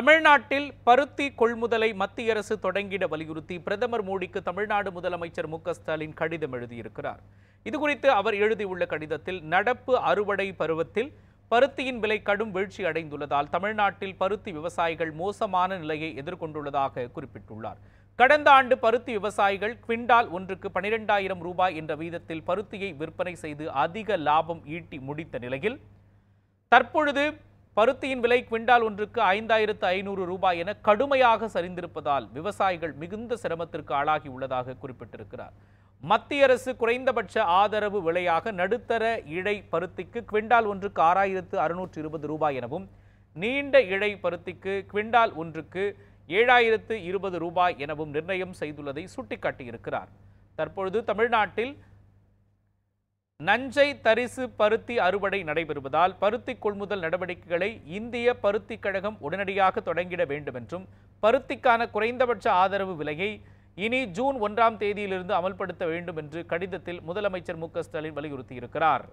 [0.00, 7.18] தமிழ்நாட்டில் பருத்தி கொள்முதலை மத்திய அரசு தொடங்கிட வலியுறுத்தி பிரதமர் மோடிக்கு தமிழ்நாடு முதலமைச்சர் மு ஸ்டாலின் கடிதம் எழுதியிருக்கிறார்.
[7.66, 11.10] இதுகுறித்து அவர் எழுதியுள்ள கடிதத்தில் நடப்பு அறுவடை பருவத்தில்
[11.50, 17.78] பருத்தியின் விலை கடும் வீழ்ச்சி அடைந்துள்ளதால் தமிழ்நாட்டில் பருத்தி விவசாயிகள் மோசமான நிலையை எதிர்கொண்டுள்ளதாக குறிப்பிட்டுள்ளார்.
[18.22, 24.64] கடந்த ஆண்டு பருத்தி விவசாயிகள் குவிண்டால் ஒன்றுக்கு பனிரெண்டாயிரம் ரூபாய் என்ற வீதத்தில் பருத்தியை விற்பனை செய்து அதிக லாபம்
[24.78, 25.78] ஈட்டி முடித்த நிலையில்
[26.72, 27.26] தற்பொழுது
[27.76, 34.74] பருத்தியின் விலை குவிண்டால் ஒன்றுக்கு ஐந்தாயிரத்து ஐநூறு ரூபாய் என கடுமையாக சரிந்திருப்பதால் விவசாயிகள் மிகுந்த சிரமத்திற்கு ஆளாகி உள்ளதாக
[34.82, 35.54] குறிப்பிட்டிருக்கிறார்.
[36.04, 39.04] மத்திய அரசு குறைந்தபட்ச ஆதரவு விலையாக நடுத்தர
[39.36, 42.86] இழை பருத்திக்கு குவிண்டால் ஒன்றுக்கு ஆறாயிரத்து அறுநூற்று இருபது ரூபாய் எனவும்
[43.36, 45.84] நீண்ட இழை பருத்திக்கு குவிண்டால் ஒன்றுக்கு
[46.40, 50.10] ஏழாயிரத்து இருபது ரூபாய் எனவும் நிர்ணயம் செய்துள்ளதை சுட்டிக்காட்டியிருக்கிறார்.
[50.58, 51.72] தற்பொழுது தமிழ்நாட்டில்
[53.48, 57.68] நஞ்சை தரிசு பருத்தி அறுவடை நடைபெறுவதால் பருத்தி கொள்முதல் நடவடிக்கைகளை
[57.98, 60.84] இந்திய பருத்தி கழகம் உடனடியாக தொடங்கிட வேண்டும் என்றும்
[61.22, 63.30] பருத்திக்கான குறைந்தபட்ச ஆதரவு விலையை
[63.86, 69.04] இனி ஜூன் ஒன்றாம் தேதியிலிருந்து அமல்படுத்த வேண்டும் என்று கடிதத்தில் முதலமைச்சர் மு க ஸ்டாலின் வலியுறுத்தியிருக்கிறார்.